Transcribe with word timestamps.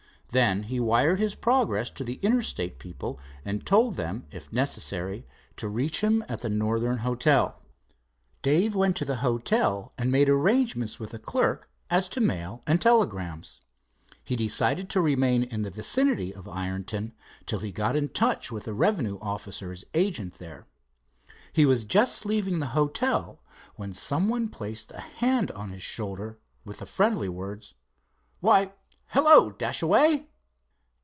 Then 0.33 0.63
he 0.63 0.79
wired 0.79 1.19
his 1.19 1.35
progress 1.35 1.89
to 1.89 2.05
the 2.05 2.13
Interstate 2.21 2.79
people 2.79 3.19
and 3.43 3.65
told 3.65 3.97
them 3.97 4.27
if 4.31 4.49
necessary 4.53 5.27
to 5.57 5.67
reach, 5.67 5.99
him 5.99 6.23
at 6.29 6.39
the 6.39 6.47
Northern 6.49 6.99
Hotel. 6.99 7.61
Dave 8.41 8.73
went 8.73 8.95
to 8.95 9.03
the 9.03 9.17
hotel 9.17 9.91
and 9.97 10.09
made 10.09 10.29
arrangement 10.29 11.01
with 11.01 11.09
the 11.09 11.19
clerk 11.19 11.69
as 11.89 12.07
to 12.07 12.21
mail 12.21 12.63
and 12.65 12.79
telegrams. 12.79 13.59
He 14.23 14.37
decided 14.37 14.89
to 14.91 15.01
remain 15.01 15.43
in 15.43 15.63
the 15.63 15.69
vicinity 15.69 16.33
of 16.33 16.47
Ironton 16.47 17.11
till 17.45 17.59
he 17.59 17.73
got 17.73 17.97
in 17.97 18.07
touch 18.07 18.53
with 18.53 18.63
the 18.63 18.73
revenue 18.73 19.19
officer's 19.19 19.83
agent 19.93 20.35
there. 20.35 20.65
He 21.51 21.65
was 21.65 21.83
just 21.83 22.25
leaving 22.25 22.59
the 22.59 22.67
hotel 22.67 23.41
when 23.75 23.91
one 24.29 24.47
placed 24.47 24.93
a 24.93 25.01
hand 25.01 25.51
on 25.51 25.71
his 25.71 25.83
shoulder, 25.83 26.39
with 26.63 26.77
the 26.77 26.85
friendly 26.85 27.27
words: 27.27 27.73
"Why, 28.39 28.71
hello, 29.07 29.51
Dashaway." 29.51 30.25